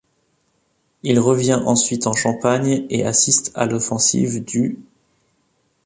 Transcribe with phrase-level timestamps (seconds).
[1.03, 4.79] Il revient ensuite en Champagne et assiste à l'offensive du.